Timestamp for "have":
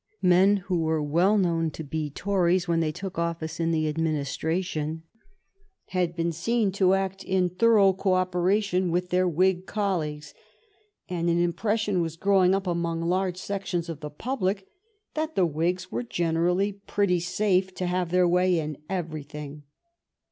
17.85-18.09